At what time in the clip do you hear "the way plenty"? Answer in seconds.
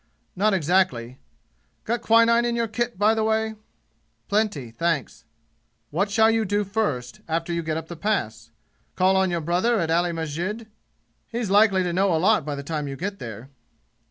3.13-4.71